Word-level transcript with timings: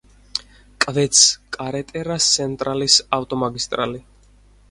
კვეთს 0.85 1.25
კარეტერა-სენტრალის 1.57 2.97
ავტომაგისტრალი. 3.19 4.01